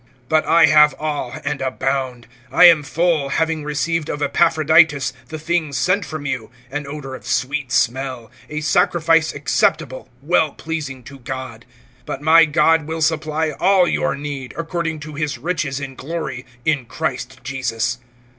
[0.31, 5.77] (18)But I have all, and abound; I am full, having received of Epaphroditus the things
[5.77, 11.67] sent from you, an odor of sweet smell, a sacrifice acceptable, well pleasing to God.
[12.07, 16.85] (19)But my God will supply all your need, according to his riches in glory, in
[16.85, 17.99] Christ Jesus.